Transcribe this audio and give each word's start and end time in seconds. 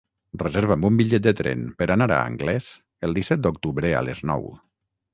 Reserva'm 0.43 0.87
un 0.89 0.97
bitllet 1.01 1.25
de 1.27 1.33
tren 1.41 1.61
per 1.83 1.89
anar 1.97 2.09
a 2.17 2.23
Anglès 2.31 2.73
el 3.09 3.17
disset 3.21 3.47
d'octubre 3.47 3.97
a 4.03 4.05
les 4.11 4.29
nou. 4.35 4.53